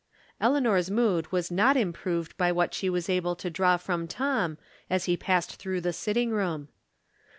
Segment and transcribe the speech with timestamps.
[0.39, 4.57] Eleanor's mood was not improved by what she was able to draw from Tom
[4.89, 6.69] as he passed through the sitting room.